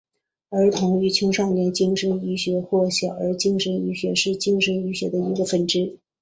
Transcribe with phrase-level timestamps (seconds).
[0.49, 5.99] 儿童与青少年精神医学或小儿精神医学是精神医学的一个分支。